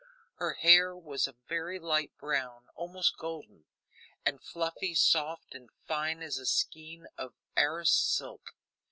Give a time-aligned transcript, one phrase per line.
[0.37, 3.65] Her hair was a very light brown, almost golden,
[4.25, 8.55] and fluffy, soft, and fine as a skein of Arras silk.